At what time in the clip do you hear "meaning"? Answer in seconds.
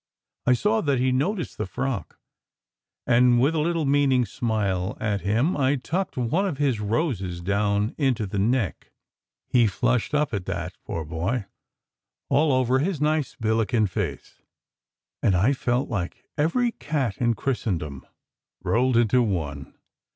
3.85-4.25